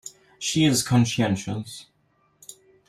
She 0.39 0.63
is 0.65 0.81
conscientious. 0.81 1.85